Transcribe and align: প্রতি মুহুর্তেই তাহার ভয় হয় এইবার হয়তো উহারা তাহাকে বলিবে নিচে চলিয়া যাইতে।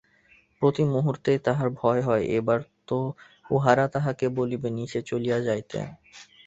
প্রতি 0.61 0.83
মুহুর্তেই 0.85 1.39
তাহার 1.45 1.67
ভয় 1.79 2.01
হয় 2.01 2.23
এইবার 2.35 2.59
হয়তো 2.61 2.97
উহারা 3.49 3.85
তাহাকে 3.87 4.25
বলিবে 4.37 4.67
নিচে 4.77 4.99
চলিয়া 5.09 5.37
যাইতে। 5.47 5.79